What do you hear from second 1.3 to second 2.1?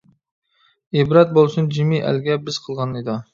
بولسۇن جىمى